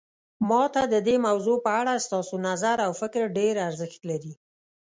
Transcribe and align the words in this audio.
ما 0.49 0.63
ته 0.73 0.81
د 0.93 0.95
دې 1.07 1.15
موضوع 1.27 1.57
په 1.65 1.71
اړه 1.81 2.03
ستاسو 2.05 2.35
نظر 2.47 2.77
او 2.85 2.91
فکر 3.01 3.21
ډیر 3.37 3.55
ارزښت 3.67 4.01
لري 4.09 4.33